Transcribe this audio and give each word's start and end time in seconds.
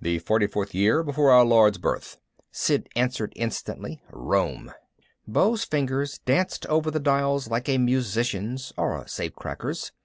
"The 0.00 0.20
forty 0.20 0.46
fourth 0.46 0.72
year 0.72 1.02
before 1.02 1.32
our 1.32 1.44
Lord's 1.44 1.78
birth!" 1.78 2.18
Sid 2.52 2.88
answered 2.94 3.32
instantly. 3.34 4.00
"Rome!" 4.12 4.72
Beau's 5.26 5.64
fingers 5.64 6.18
danced 6.18 6.64
over 6.66 6.92
the 6.92 7.00
dials 7.00 7.48
like 7.50 7.68
a 7.68 7.78
musician's, 7.78 8.72
or 8.76 8.96
a 8.96 9.08
safe 9.08 9.34
cracker's. 9.34 9.90